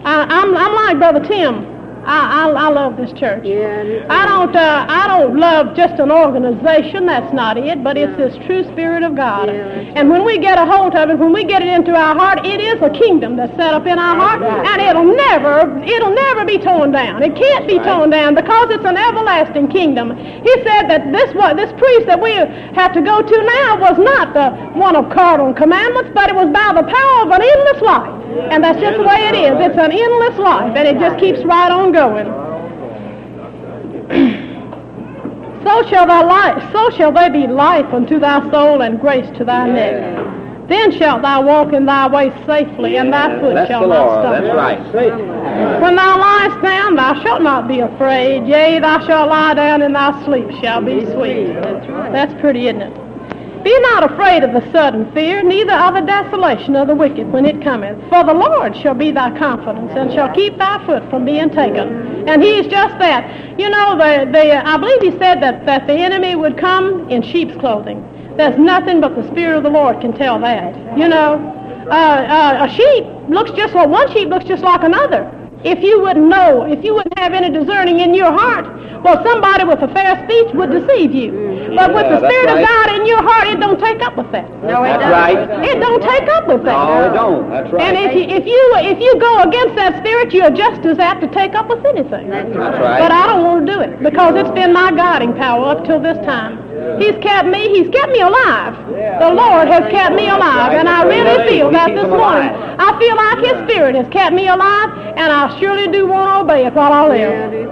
I, 0.03 0.23
I'm, 0.23 0.57
I'm 0.57 0.73
like 0.73 0.97
Brother 0.97 1.23
Tim. 1.27 1.70
I, 2.05 2.47
I, 2.47 2.49
I 2.49 2.69
love 2.69 2.97
this 2.97 3.11
church. 3.13 3.43
I 4.09 4.25
don't, 4.25 4.55
uh, 4.55 4.85
I 4.89 5.07
don't 5.07 5.37
love 5.37 5.75
just 5.75 5.99
an 5.99 6.11
organization. 6.11 7.05
That's 7.05 7.31
not 7.33 7.57
it. 7.57 7.83
But 7.83 7.97
it's 7.97 8.15
this 8.17 8.35
true 8.45 8.63
spirit 8.73 9.03
of 9.03 9.15
God. 9.15 9.49
And 9.95 10.09
when 10.09 10.25
we 10.25 10.37
get 10.39 10.57
a 10.57 10.65
hold 10.65 10.95
of 10.95 11.09
it, 11.09 11.17
when 11.19 11.33
we 11.33 11.43
get 11.43 11.61
it 11.61 11.67
into 11.69 11.93
our 11.93 12.15
heart, 12.15 12.45
it 12.45 12.59
is 12.59 12.81
a 12.81 12.89
kingdom 12.89 13.35
that's 13.35 13.55
set 13.55 13.73
up 13.73 13.85
in 13.85 13.99
our 13.99 14.15
heart, 14.15 14.41
and 14.65 14.81
it'll 14.81 15.15
never, 15.15 15.81
it'll 15.83 16.13
never 16.13 16.45
be 16.45 16.57
torn 16.57 16.91
down. 16.91 17.21
It 17.23 17.35
can't 17.35 17.67
be 17.67 17.77
torn 17.79 18.09
down 18.09 18.35
because 18.35 18.69
it's 18.71 18.85
an 18.85 18.97
everlasting 18.97 19.67
kingdom. 19.69 20.15
He 20.17 20.53
said 20.63 20.87
that 20.89 21.11
this 21.11 21.33
what 21.35 21.55
this 21.57 21.71
priest 21.77 22.07
that 22.07 22.21
we 22.21 22.31
have 22.75 22.93
to 22.93 23.01
go 23.01 23.21
to 23.21 23.37
now 23.59 23.79
was 23.79 23.97
not 23.99 24.33
the 24.33 24.51
one 24.77 24.95
of 24.95 25.09
cardinal 25.11 25.53
commandments, 25.53 26.11
but 26.13 26.29
it 26.29 26.35
was 26.35 26.49
by 26.49 26.73
the 26.73 26.83
power 26.83 27.17
of 27.25 27.29
an 27.31 27.41
endless 27.41 27.81
life. 27.81 28.20
And 28.51 28.63
that's 28.63 28.79
just 28.79 28.97
the 28.97 29.03
way 29.03 29.27
it 29.27 29.35
is. 29.35 29.53
It's 29.59 29.77
an 29.77 29.91
endless 29.91 30.37
life, 30.39 30.75
and 30.75 30.87
it 30.87 30.99
just 30.99 31.19
keeps 31.19 31.43
right 31.43 31.71
on 31.71 31.91
going. 31.91 32.27
so 35.63 35.89
shall 35.89 36.07
thy 36.07 36.23
life, 36.23 36.71
so 36.71 36.89
shall 36.91 37.11
they 37.11 37.29
be 37.29 37.47
life 37.47 37.91
unto 37.93 38.19
thy 38.19 38.39
soul 38.51 38.81
and 38.81 38.99
grace 38.99 39.29
to 39.37 39.45
thy 39.45 39.67
neck. 39.67 40.67
Then 40.67 40.91
shalt 40.97 41.21
thou 41.21 41.45
walk 41.45 41.73
in 41.73 41.85
thy 41.85 42.07
way 42.07 42.29
safely, 42.47 42.95
and 42.97 43.11
thy 43.11 43.39
foot 43.41 43.51
Bless 43.51 43.67
shall 43.67 43.87
not 43.87 44.21
stumble. 44.21 44.47
That's 44.47 44.93
right. 44.95 45.81
When 45.81 45.95
thou 45.97 46.17
liest 46.17 46.61
down, 46.61 46.95
thou 46.95 47.21
shalt 47.23 47.41
not 47.41 47.67
be 47.67 47.79
afraid. 47.79 48.47
Yea, 48.47 48.79
thou 48.79 49.05
shalt 49.05 49.29
lie 49.29 49.53
down, 49.53 49.81
and 49.81 49.93
thy 49.93 50.23
sleep 50.23 50.49
shall 50.61 50.81
be 50.81 51.05
sweet. 51.07 51.53
That's 51.55 51.89
right. 51.89 52.11
That's 52.13 52.33
pretty, 52.39 52.67
isn't 52.69 52.83
it? 52.83 53.00
Be 53.63 53.79
not 53.81 54.11
afraid 54.11 54.43
of 54.43 54.53
the 54.53 54.71
sudden 54.71 55.11
fear, 55.13 55.43
neither 55.43 55.73
of 55.73 55.93
the 55.93 56.01
desolation 56.01 56.75
of 56.75 56.87
the 56.87 56.95
wicked 56.95 57.31
when 57.31 57.45
it 57.45 57.61
cometh. 57.61 57.97
For 58.09 58.23
the 58.23 58.33
Lord 58.33 58.75
shall 58.75 58.95
be 58.95 59.11
thy 59.11 59.37
confidence, 59.37 59.91
and 59.95 60.11
shall 60.11 60.33
keep 60.33 60.57
thy 60.57 60.83
foot 60.85 61.07
from 61.11 61.25
being 61.25 61.49
taken. 61.49 62.27
And 62.27 62.41
he's 62.41 62.65
just 62.67 62.97
that. 62.97 63.59
You 63.59 63.69
know, 63.69 63.97
the, 63.97 64.31
the, 64.31 64.67
I 64.67 64.77
believe 64.77 65.01
he 65.01 65.11
said 65.19 65.41
that, 65.41 65.65
that 65.67 65.85
the 65.85 65.93
enemy 65.93 66.35
would 66.35 66.57
come 66.57 67.07
in 67.09 67.21
sheep's 67.21 67.55
clothing. 67.57 68.01
There's 68.37 68.57
nothing 68.57 68.99
but 69.01 69.15
the 69.15 69.27
Spirit 69.31 69.57
of 69.57 69.63
the 69.63 69.69
Lord 69.69 70.01
can 70.01 70.13
tell 70.13 70.39
that. 70.39 70.97
You 70.97 71.07
know, 71.07 71.35
uh, 71.89 71.93
uh, 71.93 72.65
a 72.65 72.69
sheep 72.69 73.05
looks 73.29 73.51
just 73.51 73.73
like 73.75 73.89
one 73.89 74.11
sheep 74.11 74.29
looks 74.29 74.45
just 74.45 74.63
like 74.63 74.83
another. 74.83 75.29
If 75.63 75.83
you 75.83 76.01
wouldn't 76.01 76.27
know, 76.27 76.65
if 76.65 76.83
you 76.83 76.95
wouldn't 76.95 77.19
have 77.19 77.33
any 77.33 77.51
discerning 77.51 77.99
in 77.99 78.15
your 78.15 78.31
heart, 78.31 78.65
well, 79.03 79.23
somebody 79.23 79.63
with 79.65 79.81
a 79.81 79.87
fair 79.93 80.23
speech 80.25 80.53
would 80.55 80.71
deceive 80.71 81.13
you. 81.13 81.50
But 81.75 81.93
with 81.93 82.03
Yeah, 82.03 82.15
the 82.15 82.19
that's 82.21 82.33
Spirit 82.33 82.49
of. 82.51 82.67
God 82.67 82.87
in 82.95 83.05
your 83.05 83.23
heart, 83.23 83.47
it 83.47 83.59
don't 83.59 83.79
take 83.79 84.01
up 84.01 84.17
with 84.17 84.31
that. 84.31 84.47
No, 84.63 84.83
it 84.83 84.97
That's 84.99 85.03
doesn't. 85.07 85.49
right. 85.49 85.65
It 85.69 85.79
don't 85.79 86.01
take 86.03 86.27
up 86.29 86.47
with 86.47 86.63
that. 86.65 86.75
No, 86.75 87.07
it 87.07 87.13
don't. 87.13 87.49
That's 87.49 87.71
right. 87.71 87.81
And 87.81 87.93
if 87.97 88.11
you, 88.15 88.23
if 88.27 88.45
you 88.45 88.61
if 88.91 88.99
you 88.99 89.11
go 89.19 89.43
against 89.43 89.75
that 89.75 89.97
spirit, 90.03 90.33
you're 90.33 90.51
just 90.51 90.85
as 90.85 90.99
apt 90.99 91.21
to 91.21 91.29
take 91.31 91.55
up 91.55 91.69
with 91.69 91.83
anything. 91.85 92.29
That's 92.29 92.49
That's 92.51 92.77
right. 92.77 92.81
right. 92.81 92.99
But 93.01 93.11
I 93.11 93.27
don't 93.27 93.43
want 93.43 93.65
to 93.65 93.71
do 93.71 93.79
it 93.81 94.01
because 94.03 94.35
it's 94.35 94.51
been 94.51 94.73
my 94.73 94.91
guiding 94.91 95.33
power 95.33 95.65
up 95.71 95.85
till 95.85 95.99
this 95.99 96.17
time. 96.25 96.59
He's 96.99 97.15
kept 97.23 97.47
me. 97.47 97.69
He's 97.77 97.89
kept 97.89 98.11
me 98.11 98.21
alive. 98.21 98.75
The 99.21 99.31
Lord 99.33 99.67
has 99.67 99.85
kept 99.91 100.15
me 100.15 100.27
alive, 100.29 100.73
and 100.73 100.89
I 100.89 101.03
really 101.03 101.47
feel 101.47 101.71
that 101.71 101.93
this 101.93 102.07
morning. 102.07 102.49
I 102.81 102.89
feel 102.97 103.15
like 103.15 103.39
His 103.45 103.57
Spirit 103.69 103.95
has 103.95 104.07
kept 104.11 104.33
me 104.33 104.47
alive, 104.47 104.89
and 105.15 105.31
I 105.31 105.59
surely 105.59 105.87
do 105.91 106.07
want 106.07 106.27
to 106.29 106.53
obey 106.53 106.65
it 106.65 106.73
while 106.73 106.91
I 106.91 107.15
Yeah, 107.15 107.27
I 107.27 107.47
live. 107.47 107.69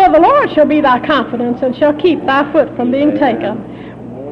For 0.00 0.08
the 0.08 0.18
Lord 0.18 0.50
shall 0.54 0.64
be 0.64 0.80
thy 0.80 0.98
confidence, 1.04 1.60
and 1.60 1.76
shall 1.76 1.92
keep 1.92 2.24
thy 2.24 2.50
foot 2.52 2.74
from 2.74 2.90
being 2.90 3.18
taken. 3.18 3.60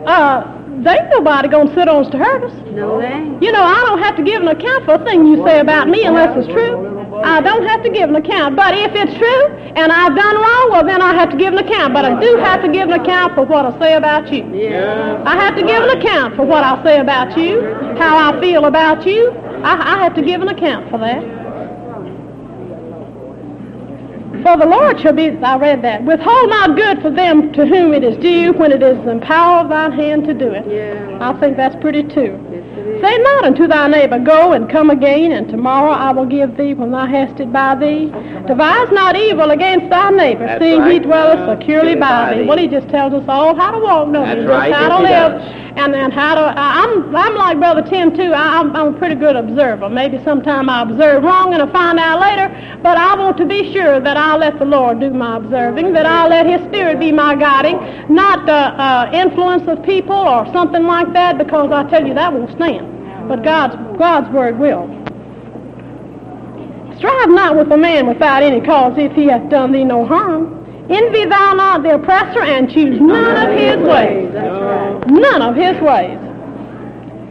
Uh, 0.09 0.41
there 0.81 0.97
ain't 0.97 1.11
nobody 1.11 1.47
gonna 1.47 1.69
sit 1.75 1.89
on 1.89 2.07
us 2.07 2.11
to 2.13 2.17
hurt 2.17 2.43
us. 2.43 2.57
No, 2.73 2.97
they. 2.99 3.45
You 3.45 3.53
know, 3.53 3.61
I 3.61 3.85
don't 3.85 3.99
have 3.99 4.17
to 4.17 4.23
give 4.23 4.41
an 4.41 4.49
account 4.49 4.87
for 4.87 4.95
a 4.95 5.05
thing 5.05 5.27
you 5.27 5.45
say 5.45 5.61
about 5.61 5.91
me 5.91 6.05
unless 6.05 6.35
it's 6.39 6.49
true. 6.49 7.21
I 7.23 7.43
don't 7.43 7.67
have 7.67 7.83
to 7.83 7.91
give 7.91 8.09
an 8.09 8.17
account. 8.17 8.57
But 8.57 8.79
if 8.79 8.93
it's 8.95 9.13
true 9.19 9.45
and 9.77 9.93
I've 9.93 10.17
done 10.17 10.37
wrong, 10.37 10.69
well, 10.73 10.87
then 10.87 11.03
I 11.03 11.13
have 11.13 11.29
to 11.33 11.37
give 11.37 11.53
an 11.53 11.59
account. 11.59 11.93
But 11.93 12.07
I 12.07 12.19
do 12.19 12.37
have 12.37 12.63
to 12.63 12.73
give 12.73 12.89
an 12.89 12.99
account 12.99 13.35
for 13.35 13.45
what 13.45 13.67
I 13.67 13.79
say 13.79 13.95
about 13.97 14.33
you. 14.33 14.49
Yeah. 14.57 15.23
I 15.27 15.37
have 15.37 15.55
to 15.57 15.63
give 15.63 15.83
an 15.83 15.99
account 15.99 16.35
for 16.35 16.47
what 16.47 16.65
I 16.65 16.83
say 16.83 16.99
about 16.99 17.37
you, 17.37 17.61
how 17.99 18.17
I 18.17 18.41
feel 18.41 18.65
about 18.65 19.07
you. 19.07 19.33
I, 19.63 19.97
I 19.97 20.03
have 20.03 20.15
to 20.15 20.23
give 20.23 20.41
an 20.41 20.49
account 20.49 20.89
for 20.91 20.97
that. 20.97 21.38
For 24.49 24.57
the 24.57 24.65
Lord 24.65 24.99
shall 24.99 25.13
be, 25.13 25.29
I 25.29 25.59
read 25.59 25.83
that, 25.83 26.05
withhold 26.05 26.49
not 26.49 26.75
good 26.75 27.03
for 27.03 27.11
them 27.11 27.53
to 27.53 27.67
whom 27.67 27.93
it 27.93 28.03
is 28.03 28.17
due 28.17 28.55
when 28.55 28.73
it 28.73 28.83
is 28.83 28.97
in 29.07 29.21
power 29.21 29.61
of 29.61 29.69
thine 29.69 29.93
hand 29.93 30.25
to 30.25 30.33
do 30.33 30.49
it. 30.49 30.65
Yeah. 30.67 31.19
I 31.21 31.39
think 31.39 31.59
that's 31.59 31.77
pretty 31.83 32.03
too. 32.03 32.33
Yes. 32.51 32.65
Say 33.03 33.19
not 33.19 33.45
unto 33.45 33.67
thy 33.69 33.87
neighbor, 33.89 34.19
Go 34.19 34.55
and 34.55 34.69
come 34.71 34.89
again, 34.89 35.33
and 35.33 35.49
tomorrow 35.51 35.91
I 35.93 36.13
will 36.13 36.25
give 36.25 36.57
thee 36.57 36.73
when 36.73 36.91
thou 36.93 37.05
hast 37.07 37.39
it 37.41 37.53
by 37.53 37.75
thee. 37.75 38.07
Devise 38.47 38.91
not 38.91 39.17
evil 39.17 39.51
against 39.51 39.91
thy 39.91 40.09
neighbor, 40.11 40.47
That's 40.47 40.63
seeing 40.65 40.83
he 40.87 40.99
dwelleth 40.99 41.61
securely 41.61 41.95
by 41.95 42.01
By 42.09 42.35
thee. 42.35 42.41
thee. 42.43 42.49
Well, 42.49 42.59
he 42.59 42.69
just 42.69 42.89
tells 42.89 43.13
us 43.13 43.25
all 43.29 43.55
how 43.55 43.71
to 43.73 43.79
walk, 43.79 44.11
don't 44.13 44.25
That's 44.25 44.41
he? 44.41 44.47
right, 44.47 44.71
Just 44.71 44.81
how 44.83 44.89
to 44.89 44.97
he 44.97 45.13
live, 45.13 45.33
does. 45.43 45.73
and 45.77 45.95
then 45.95 46.11
how 46.11 46.35
to. 46.35 46.41
I, 46.41 46.83
I'm 46.83 47.15
I'm 47.15 47.35
like 47.37 47.59
Brother 47.59 47.83
Tim 47.83 48.17
too. 48.17 48.33
I, 48.33 48.59
I'm, 48.59 48.75
I'm 48.75 48.95
a 48.95 48.99
pretty 48.99 49.15
good 49.15 49.37
observer. 49.37 49.89
Maybe 49.91 50.19
sometime 50.25 50.69
I 50.71 50.83
observe 50.83 51.23
wrong 51.23 51.53
and 51.55 51.63
I 51.63 51.71
find 51.71 51.99
out 52.01 52.19
later, 52.21 52.49
but 52.49 52.57
I 52.57 52.68
to 53.37 53.47
be 53.47 53.73
sure 53.73 54.01
that 54.01 54.17
I'll 54.17 54.39
let 54.39 54.59
the 54.59 54.65
Lord 54.65 55.01
do 55.01 55.11
my 55.11 55.37
observing, 55.37 55.93
that 55.93 56.07
I'll 56.07 56.29
let 56.29 56.47
His 56.47 56.61
Spirit 56.69 56.99
be 56.99 57.13
my 57.13 57.35
guiding, 57.35 57.79
not 58.13 58.47
the 58.47 58.53
uh, 58.53 59.11
influence 59.13 59.69
of 59.69 59.85
people 59.85 60.17
or 60.17 60.47
something 60.53 60.85
like 60.85 61.13
that, 61.13 61.39
because 61.39 61.71
I 61.71 61.89
tell 61.91 62.07
you 62.07 62.15
that 62.15 62.33
won't 62.33 62.51
stand. 62.53 63.29
But 63.29 63.43
God's 63.45 63.77
God's 63.99 64.31
word 64.31 64.59
will. 64.59 64.87
Strive 66.97 67.29
not 67.31 67.57
with 67.57 67.71
a 67.71 67.77
man 67.77 68.07
without 68.07 68.43
any 68.43 68.61
cause 68.61 68.95
if 68.97 69.13
he 69.13 69.27
hath 69.27 69.49
done 69.51 69.71
thee 69.73 69.85
no 69.85 70.05
harm. 70.05 70.59
Envy 70.91 71.27
thou 71.27 71.53
not 71.53 71.83
the 71.83 71.95
oppressor, 71.95 72.43
and 72.43 72.71
choose 72.71 72.99
none 73.01 73.37
of 73.37 73.59
his 73.59 73.77
ways. 73.77 74.33
None 75.07 75.43
of 75.43 75.55
his 75.55 75.79
ways. 75.83 76.19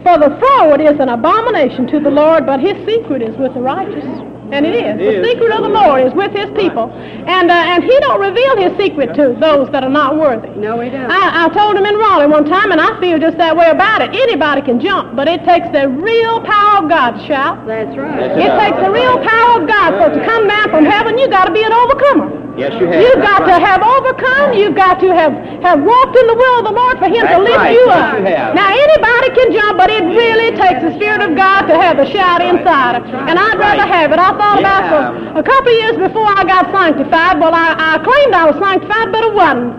For 0.04 0.18
the 0.20 0.38
forward 0.40 0.80
is 0.80 1.00
an 1.00 1.10
abomination 1.10 1.88
to 1.88 2.00
the 2.00 2.12
Lord, 2.12 2.46
but 2.46 2.60
his 2.60 2.78
secret 2.86 3.22
is 3.22 3.36
with 3.38 3.54
the 3.56 3.60
righteous. 3.60 4.06
And 4.52 4.66
it 4.66 4.76
is. 4.76 4.98
The 4.98 5.08
It 5.08 5.16
is. 5.20 5.28
secret 5.28 5.52
of 5.52 5.62
the 5.64 5.70
Lord 5.70 6.06
is 6.08 6.14
with 6.14 6.32
his 6.32 6.50
people. 6.56 6.90
And, 7.28 7.52
uh, 7.52 7.54
and 7.54 7.84
he 7.84 7.92
don't 8.00 8.22
reveal 8.22 8.56
his 8.58 8.72
secret 8.80 9.14
to 9.16 9.36
those 9.40 9.70
that 9.72 9.84
are 9.84 9.90
not 9.90 10.16
worthy. 10.16 10.50
No, 10.56 10.80
he 10.80 10.90
don't. 10.90 11.12
I, 11.12 11.46
I 11.46 11.50
told 11.50 11.76
him 11.76 11.86
in 11.86 11.96
Raleigh 11.98 12.28
one 12.28 12.46
time, 12.46 12.72
and 12.72 12.80
I 12.80 12.98
feel 13.02 13.20
just 13.20 13.38
that 13.38 13.56
way 13.56 13.70
about 13.70 14.02
it. 14.02 14.16
Anybody 14.16 14.62
can 14.62 14.80
jump, 14.80 15.16
but 15.16 15.28
it 15.28 15.44
takes 15.44 15.68
the 15.74 15.90
real 15.90 16.40
power 16.42 16.84
of 16.84 16.90
God 16.90 17.20
to 17.20 17.28
shout. 17.28 17.66
That's 17.68 17.96
right. 17.98 18.20
That's 18.20 18.40
It 18.40 18.52
takes 18.60 18.80
the 18.80 18.92
real 18.92 19.20
power 19.20 19.62
of 19.62 19.68
God 19.68 20.00
for 20.00 20.12
it 20.12 20.20
to 20.20 20.24
come 20.26 20.48
down 20.48 20.70
from 20.70 20.86
heaven. 20.86 21.18
You 21.18 21.28
got 21.28 21.46
to 21.46 21.54
be 21.54 21.64
an 21.64 21.74
overcomer. 21.74 22.37
Yes, 22.58 22.74
you 22.82 22.90
have. 22.90 22.98
You've 23.00 23.22
That's 23.22 23.46
got 23.46 23.46
to 23.54 23.58
have 23.62 23.82
overcome. 23.86 24.58
You've 24.58 24.74
got 24.76 24.98
to 25.06 25.14
have, 25.14 25.34
have 25.62 25.80
walked 25.86 26.16
in 26.18 26.26
the 26.26 26.34
will 26.34 26.56
of 26.60 26.66
the 26.66 26.74
Lord 26.74 26.98
for 26.98 27.06
Him 27.06 27.22
to 27.22 27.38
lift 27.38 27.54
right. 27.54 27.72
you 27.78 27.86
Yes, 27.86 28.02
up. 28.02 28.18
you 28.18 28.26
have. 28.26 28.56
Now, 28.58 28.70
anybody 28.74 29.30
can 29.38 29.48
jump, 29.54 29.78
but 29.78 29.90
it 29.94 30.02
really 30.10 30.50
takes 30.58 30.82
the 30.82 30.92
Spirit 30.98 31.22
of 31.22 31.38
God 31.38 31.70
to 31.70 31.76
have 31.78 31.98
the 32.02 32.10
shout 32.10 32.42
inside. 32.42 33.06
And 33.30 33.38
I'd 33.38 33.58
rather 33.62 33.86
Right. 33.86 33.94
have 33.94 34.10
it. 34.12 34.20
I 34.20 34.32
thought 34.34 34.58
about 34.60 34.82
it 34.84 34.90
for 34.90 35.40
a 35.40 35.44
couple 35.46 35.70
of 35.70 35.78
years 35.78 35.96
before 36.02 36.26
I 36.26 36.42
got 36.44 36.66
sanctified. 36.74 37.38
Well, 37.40 37.54
I, 37.54 37.78
I 37.78 37.92
claimed 38.02 38.34
I 38.34 38.46
was 38.50 38.58
sanctified, 38.58 39.12
but 39.14 39.22
I 39.22 39.30
wasn't. 39.30 39.74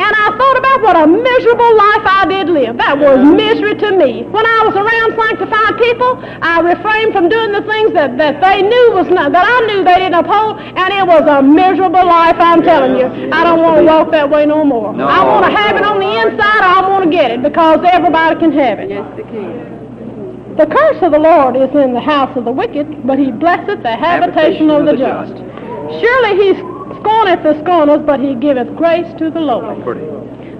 And 0.00 0.12
I 0.16 0.32
thought 0.32 0.56
about 0.56 0.78
what 0.80 0.96
a 0.96 1.06
miserable 1.06 1.72
life 1.76 2.04
I 2.08 2.24
did 2.24 2.48
live. 2.48 2.80
That 2.80 2.96
was 2.96 3.20
misery 3.20 3.76
to 3.84 3.92
me. 3.92 4.24
When 4.32 4.46
I 4.48 4.64
was 4.64 4.72
around 4.72 5.12
sanctified 5.12 5.76
people, 5.76 6.16
I 6.40 6.64
refrained 6.64 7.12
from 7.12 7.28
doing 7.28 7.52
the 7.52 7.60
things 7.68 7.92
that, 7.92 8.16
that 8.16 8.40
they 8.40 8.64
knew 8.64 8.86
was 8.96 9.12
not, 9.12 9.36
that 9.36 9.44
I 9.44 9.58
knew 9.68 9.84
they 9.84 10.00
didn't 10.00 10.16
uphold, 10.16 10.56
and 10.56 10.88
it 10.88 11.04
was 11.04 11.28
a 11.28 11.44
miserable 11.44 12.00
life, 12.00 12.40
I'm 12.40 12.62
telling 12.64 12.96
you. 12.96 13.28
I 13.28 13.44
don't 13.44 13.60
want 13.60 13.76
to 13.76 13.84
walk 13.84 14.10
that 14.12 14.30
way 14.30 14.46
no 14.46 14.64
more. 14.64 14.96
No. 14.96 15.04
I 15.04 15.20
want 15.20 15.44
to 15.44 15.52
have 15.52 15.76
it 15.76 15.84
on 15.84 16.00
the 16.00 16.08
inside, 16.24 16.64
I 16.64 16.80
want 16.88 17.04
to 17.04 17.10
get 17.10 17.30
it, 17.30 17.42
because 17.42 17.84
everybody 17.84 18.40
can 18.40 18.52
have 18.56 18.80
it. 18.80 18.88
Yes, 18.88 19.04
they 19.16 19.28
can. 19.28 20.56
The 20.56 20.64
curse 20.66 21.02
of 21.02 21.12
the 21.12 21.20
Lord 21.20 21.56
is 21.56 21.70
in 21.76 21.92
the 21.92 22.00
house 22.00 22.34
of 22.36 22.44
the 22.44 22.52
wicked, 22.52 23.06
but 23.06 23.18
he 23.18 23.30
blesseth 23.30 23.82
the 23.82 23.96
habitation 23.96 24.70
of 24.70 24.86
the 24.86 24.96
just. 24.96 25.36
Surely 26.00 26.32
he 26.40 26.56
scorneth 27.00 27.42
the 27.42 27.58
scorners, 27.64 28.02
but 28.06 28.20
he 28.20 28.34
giveth 28.34 28.74
grace 28.76 29.12
to 29.18 29.30
the 29.30 29.40
lowly. 29.40 29.82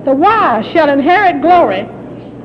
The 0.04 0.14
wise 0.14 0.66
shall 0.66 0.88
inherit 0.90 1.42
glory, 1.42 1.86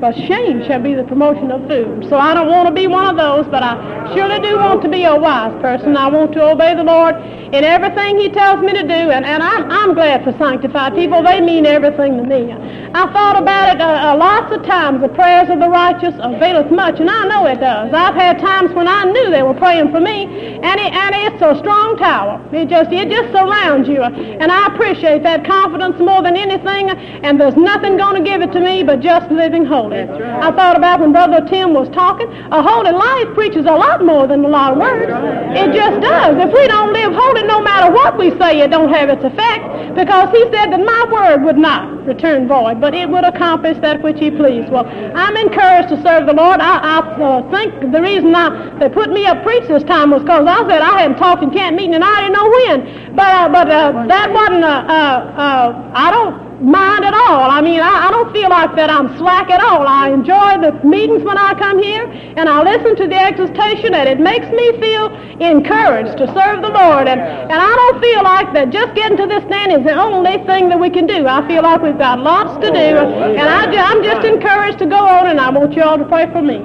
but 0.00 0.14
shame 0.14 0.62
shall 0.66 0.82
be 0.82 0.94
the 0.94 1.04
promotion 1.04 1.50
of 1.50 1.68
doom. 1.68 2.02
So 2.08 2.18
I 2.18 2.34
don't 2.34 2.48
want 2.48 2.68
to 2.68 2.74
be 2.74 2.86
one 2.86 3.06
of 3.06 3.16
those, 3.16 3.46
but 3.50 3.62
I 3.62 4.14
surely 4.14 4.40
do 4.40 4.56
want 4.56 4.82
to 4.82 4.88
be 4.88 5.04
a 5.04 5.16
wise 5.16 5.54
person. 5.62 5.96
I 5.96 6.08
want 6.08 6.32
to 6.32 6.42
obey 6.42 6.74
the 6.74 6.84
Lord 6.84 7.14
in 7.16 7.64
everything 7.64 8.18
He 8.18 8.28
tells 8.28 8.60
me 8.60 8.72
to 8.72 8.82
do, 8.82 9.10
and, 9.10 9.24
and 9.24 9.42
I'm, 9.42 9.70
I'm 9.70 9.94
glad 9.94 10.24
for 10.24 10.36
sanctified 10.36 10.94
people. 10.94 11.22
They 11.22 11.40
mean 11.40 11.64
everything 11.64 12.16
to 12.18 12.24
me. 12.24 12.52
I 12.52 13.12
thought 13.12 13.40
about 13.40 13.74
it 13.74 13.80
uh, 13.80 14.12
uh, 14.12 14.16
lots 14.16 14.52
of 14.54 14.64
times. 14.64 15.00
The 15.00 15.08
prayers 15.08 15.48
of 15.48 15.60
the 15.60 15.68
righteous 15.68 16.14
availeth 16.18 16.70
much, 16.70 17.00
and 17.00 17.08
I 17.08 17.26
know 17.26 17.46
it 17.46 17.60
does. 17.60 17.92
I've 17.92 18.14
had 18.14 18.38
times 18.38 18.72
when 18.74 18.88
I 18.88 19.04
knew 19.04 19.30
they 19.30 19.42
were 19.42 19.54
praying 19.54 19.92
for 19.92 20.00
me, 20.00 20.24
and, 20.60 20.80
it, 20.80 20.92
and 20.92 21.14
it's 21.32 21.42
a 21.42 21.56
strong 21.60 21.96
tower. 21.96 22.42
It 22.52 22.68
just 22.68 22.90
it 22.92 23.08
just 23.10 23.32
surrounds 23.32 23.88
you, 23.88 24.02
and 24.02 24.50
I 24.50 24.66
appreciate 24.74 25.22
that 25.22 25.44
confidence 25.46 25.98
more 25.98 26.22
than 26.22 26.36
anything. 26.36 26.90
And 26.90 27.40
there's 27.40 27.56
nothing 27.56 27.96
going 27.96 28.22
to 28.22 28.28
give 28.28 28.42
it 28.42 28.52
to 28.52 28.60
me 28.60 28.82
but 28.82 29.00
just 29.00 29.30
living 29.30 29.64
holy. 29.64 29.85
Right. 29.90 30.08
I 30.42 30.50
thought 30.52 30.76
about 30.76 31.00
when 31.00 31.12
Brother 31.12 31.46
Tim 31.48 31.74
was 31.74 31.88
talking. 31.90 32.28
A 32.52 32.62
holy 32.62 32.92
life 32.92 33.34
preaches 33.34 33.66
a 33.66 33.76
lot 33.76 34.04
more 34.04 34.26
than 34.26 34.44
a 34.44 34.48
lot 34.48 34.72
of 34.72 34.78
words. 34.78 35.10
It 35.56 35.74
just 35.74 36.00
does. 36.00 36.36
If 36.38 36.52
we 36.52 36.66
don't 36.68 36.92
live 36.92 37.12
holy, 37.12 37.42
no 37.44 37.60
matter 37.60 37.92
what 37.92 38.18
we 38.18 38.30
say, 38.38 38.60
it 38.60 38.70
don't 38.70 38.92
have 38.92 39.08
its 39.08 39.24
effect. 39.24 39.96
Because 39.96 40.30
He 40.30 40.42
said 40.52 40.72
that 40.72 40.80
my 40.80 41.02
word 41.10 41.44
would 41.44 41.56
not 41.58 42.06
return 42.06 42.46
void, 42.46 42.80
but 42.80 42.94
it 42.94 43.08
would 43.08 43.24
accomplish 43.24 43.78
that 43.80 44.02
which 44.02 44.18
He 44.18 44.30
pleased. 44.30 44.70
Well, 44.70 44.86
I'm 44.86 45.36
encouraged 45.36 45.88
to 45.90 46.02
serve 46.02 46.26
the 46.26 46.34
Lord. 46.34 46.60
I, 46.60 46.78
I 46.78 46.98
uh, 46.98 47.50
think 47.50 47.92
the 47.92 48.00
reason 48.00 48.34
I, 48.34 48.78
they 48.78 48.88
put 48.88 49.10
me 49.10 49.26
up 49.26 49.42
preach 49.42 49.66
this 49.68 49.82
time 49.84 50.10
was 50.10 50.22
because 50.22 50.46
I 50.46 50.68
said 50.68 50.82
I 50.82 51.00
hadn't 51.00 51.18
talked 51.18 51.42
in 51.42 51.50
camp 51.50 51.76
meeting 51.76 51.94
and 51.94 52.04
I 52.04 52.22
didn't 52.22 52.34
know 52.34 52.48
when. 52.50 53.16
But 53.16 53.26
uh, 53.26 53.48
but 53.48 53.70
uh, 53.70 54.06
that 54.06 54.32
wasn't. 54.32 54.64
Uh, 54.64 54.84
uh, 54.86 55.34
uh, 55.36 55.92
I 55.94 56.10
don't 56.10 56.45
mind 56.60 57.04
at 57.04 57.14
all. 57.14 57.50
I 57.50 57.60
mean, 57.60 57.80
I, 57.80 58.08
I 58.08 58.10
don't 58.10 58.32
feel 58.32 58.48
like 58.48 58.74
that 58.76 58.90
I'm 58.90 59.16
slack 59.18 59.50
at 59.50 59.60
all. 59.60 59.86
I 59.86 60.10
enjoy 60.10 60.60
the 60.60 60.72
meetings 60.84 61.22
when 61.22 61.38
I 61.38 61.54
come 61.54 61.82
here, 61.82 62.06
and 62.06 62.48
I 62.48 62.62
listen 62.62 62.96
to 62.96 63.06
the 63.06 63.16
exhortation, 63.16 63.94
and 63.94 64.08
it 64.08 64.20
makes 64.20 64.46
me 64.50 64.66
feel 64.80 65.12
encouraged 65.40 66.16
to 66.18 66.26
serve 66.32 66.62
the 66.62 66.72
Lord. 66.72 67.08
And, 67.08 67.20
and 67.20 67.58
I 67.58 67.72
don't 67.76 68.00
feel 68.00 68.22
like 68.22 68.52
that 68.54 68.70
just 68.70 68.94
getting 68.94 69.16
to 69.18 69.26
this 69.26 69.44
stand 69.44 69.72
is 69.72 69.84
the 69.84 69.94
only 69.94 70.38
thing 70.46 70.68
that 70.70 70.80
we 70.80 70.90
can 70.90 71.06
do. 71.06 71.26
I 71.26 71.46
feel 71.46 71.62
like 71.62 71.82
we've 71.82 71.98
got 71.98 72.20
lots 72.20 72.54
to 72.64 72.72
do, 72.72 72.88
oh, 72.96 73.34
and 73.36 73.46
I, 73.48 73.66
I'm 73.68 74.02
just 74.02 74.26
encouraged 74.26 74.78
to 74.80 74.86
go 74.86 74.98
on, 74.98 75.28
and 75.28 75.40
I 75.40 75.50
want 75.50 75.74
you 75.74 75.82
all 75.82 75.98
to 75.98 76.04
pray 76.04 76.30
for 76.32 76.42
me. 76.42 76.58